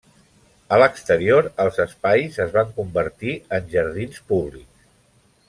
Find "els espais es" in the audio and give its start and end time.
1.65-2.57